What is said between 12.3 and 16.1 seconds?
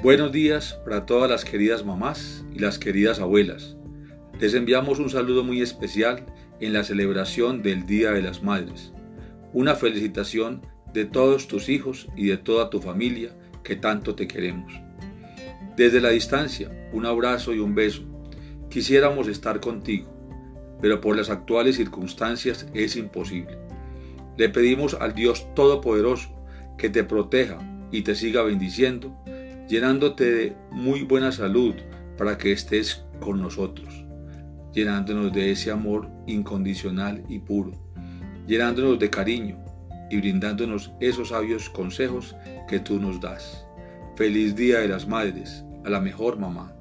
toda tu familia que tanto te queremos. Desde la